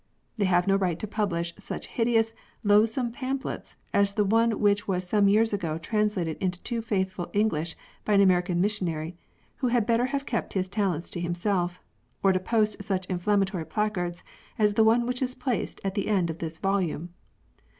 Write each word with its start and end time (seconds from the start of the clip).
They 0.35 0.45
have 0.45 0.65
no 0.65 0.77
right 0.77 0.97
to 0.97 1.05
publish 1.05 1.53
such 1.59 1.85
hideous, 1.85 2.33
loathsome 2.63 3.11
pamphlets, 3.11 3.75
as 3.93 4.15
the 4.15 4.23
one 4.25 4.59
which 4.59 4.87
was 4.87 5.07
some 5.07 5.27
years 5.29 5.53
ago 5.53 5.77
translated 5.77 6.37
into 6.41 6.59
too 6.63 6.81
faithful 6.81 7.29
English 7.33 7.75
by 8.03 8.13
an 8.13 8.21
American 8.21 8.59
missionary, 8.59 9.15
who 9.57 9.67
had 9.67 9.85
better 9.85 10.07
have 10.07 10.25
kept 10.25 10.53
his 10.53 10.67
talents 10.67 11.07
to 11.11 11.19
himself, 11.21 11.79
or 12.23 12.31
to 12.31 12.39
post 12.39 12.81
such 12.81 13.05
inflammatory 13.11 13.63
placards 13.67 14.23
as 14.57 14.73
the 14.73 14.83
one 14.83 15.05
which 15.05 15.21
is 15.21 15.35
placed 15.35 15.79
at 15.83 15.93
the 15.93 16.07
end 16.07 16.31
of 16.31 16.39
this 16.39 16.57
volume. 16.57 17.13